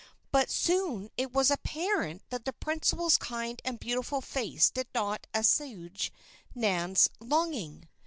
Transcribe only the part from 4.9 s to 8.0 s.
not assuage Nan's longing.